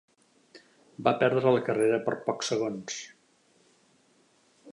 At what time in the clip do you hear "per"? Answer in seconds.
2.07-2.17